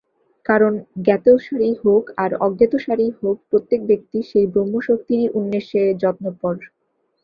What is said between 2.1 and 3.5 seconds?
আর অজ্ঞাতসারেই হউক,